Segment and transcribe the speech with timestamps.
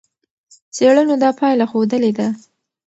[0.75, 2.27] څېړنو دا پایله ښودلې ده.